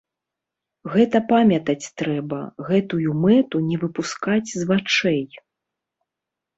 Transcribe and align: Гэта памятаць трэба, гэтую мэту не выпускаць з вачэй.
Гэта 0.95 1.21
памятаць 1.31 1.91
трэба, 2.03 2.41
гэтую 2.71 3.09
мэту 3.29 3.57
не 3.69 3.77
выпускаць 3.87 4.45
з 4.59 4.69
вачэй. 4.75 5.23